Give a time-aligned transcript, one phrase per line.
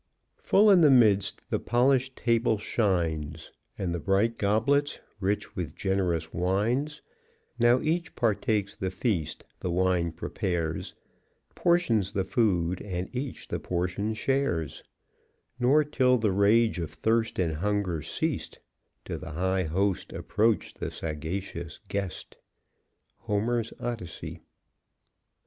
[0.39, 6.33] Full in the midst the polish'd table shines, And the bright goblets, rich with generous
[6.33, 7.03] wines;
[7.59, 10.95] Now each partakes the feast, the wine prepares,
[11.53, 14.83] Portions the food, and each the portion shares;
[15.59, 18.57] Nor till the rage of thirst and hunger ceased
[19.05, 22.37] To the high host approached the sagacious guest.
[23.27, 24.39] _Homer's Odyssey.